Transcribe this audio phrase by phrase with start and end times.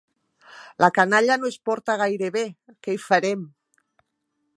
[0.83, 2.43] La canalla no es porta gaire bé,
[2.87, 3.45] què hi farem!